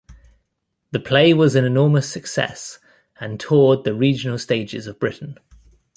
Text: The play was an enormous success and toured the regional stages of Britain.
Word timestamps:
The 0.89 0.99
play 0.99 1.31
was 1.31 1.53
an 1.53 1.63
enormous 1.63 2.09
success 2.11 2.79
and 3.19 3.39
toured 3.39 3.83
the 3.83 3.93
regional 3.93 4.39
stages 4.39 4.87
of 4.87 4.99
Britain. 4.99 5.37